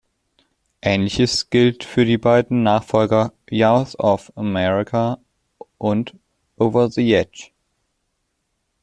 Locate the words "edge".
7.13-7.51